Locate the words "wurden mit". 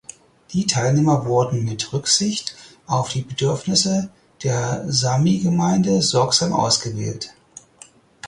1.27-1.93